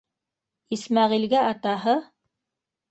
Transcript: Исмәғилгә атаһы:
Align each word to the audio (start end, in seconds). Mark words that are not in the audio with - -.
Исмәғилгә 0.77 1.45
атаһы: 1.51 1.97